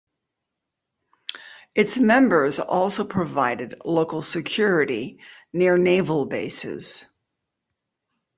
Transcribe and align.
Its 1.75 1.99
members 1.99 2.59
also 2.59 3.03
provided 3.03 3.79
local 3.85 4.23
security 4.23 5.19
near 5.53 5.77
naval 5.77 6.25
bases. 6.25 7.05